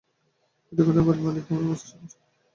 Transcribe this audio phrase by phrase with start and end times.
[0.71, 2.19] দুটি ঘটনায় বাড়ির মালিক তেমনই অবস্থার শিকার।